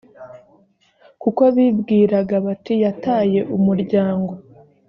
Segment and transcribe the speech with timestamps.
[1.21, 4.31] kuko bibwiraga bati yataye umuryango